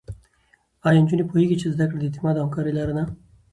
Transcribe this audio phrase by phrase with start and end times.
[0.87, 3.03] ایا نجونې پوهېږي چې زده کړه د اعتماد او همکارۍ لاره ده؟